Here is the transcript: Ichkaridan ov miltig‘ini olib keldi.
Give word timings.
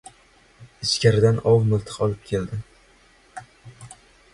Ichkaridan 0.87 1.37
ov 1.53 1.61
miltig‘ini 1.67 2.07
olib 2.07 2.27
keldi. 2.33 2.61